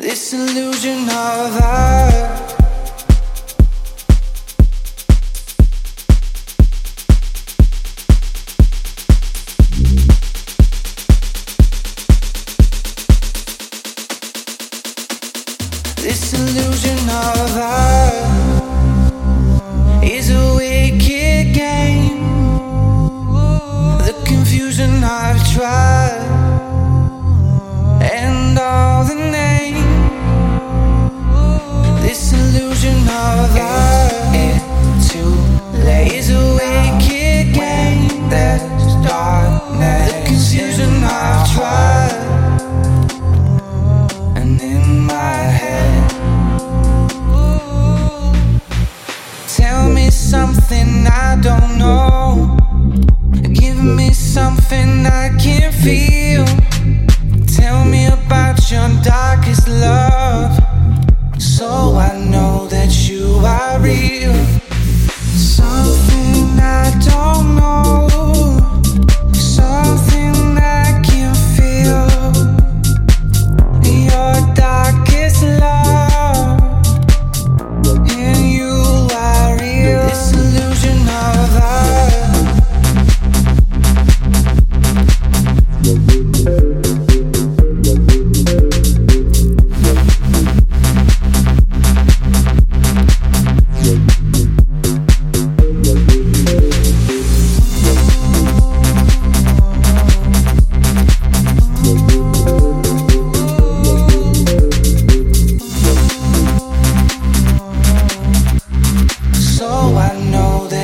This 0.00 0.32
illusion 0.32 1.08
of 1.08 1.60
ours. 1.60 2.27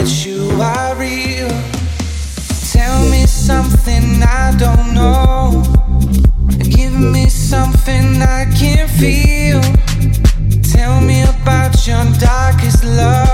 you 0.04 0.50
are 0.60 0.94
real. 0.96 1.48
Tell 2.72 3.08
me 3.08 3.26
something 3.26 4.22
I 4.22 4.54
don't 4.58 4.92
know. 4.92 5.62
Give 6.58 6.92
me 6.92 7.30
something 7.30 8.20
I 8.20 8.44
can 8.54 8.86
feel. 8.86 9.62
Tell 10.62 11.00
me 11.00 11.22
about 11.22 11.86
your 11.86 12.04
darkest 12.18 12.84
love. 12.84 13.33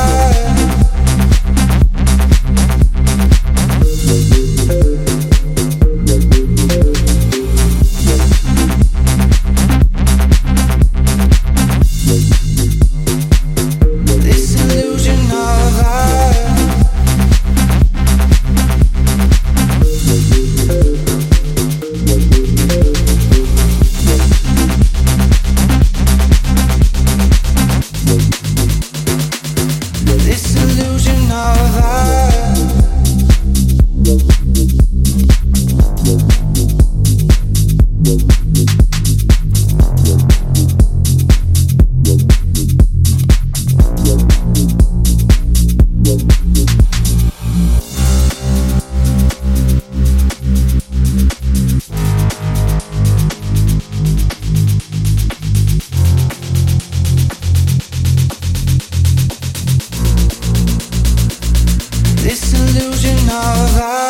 all 63.31 63.81
I 63.81 64.00